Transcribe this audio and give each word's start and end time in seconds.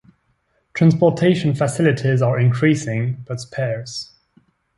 Transportation 0.73 1.53
facilities 1.53 2.23
are 2.23 2.39
increasing, 2.39 3.23
but 3.27 3.39
sparse. 3.39 4.11